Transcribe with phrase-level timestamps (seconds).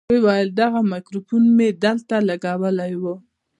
[0.09, 3.03] ويې ويل دغه ميکروفون مې دلته لګولى و.